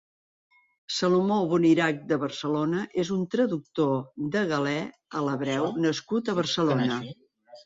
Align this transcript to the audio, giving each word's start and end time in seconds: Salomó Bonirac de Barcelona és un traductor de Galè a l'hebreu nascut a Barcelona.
Salomó 0.99 1.35
Bonirac 1.51 1.99
de 2.11 2.17
Barcelona 2.23 2.85
és 3.03 3.11
un 3.17 3.21
traductor 3.35 3.93
de 4.37 4.43
Galè 4.53 4.75
a 5.21 5.23
l'hebreu 5.29 5.71
nascut 5.87 6.33
a 6.35 6.37
Barcelona. 6.43 7.01